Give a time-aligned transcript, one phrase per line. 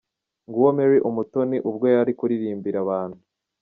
[0.47, 3.17] Nguwo Mary umutoni ubwo yari kuririmbira abantu.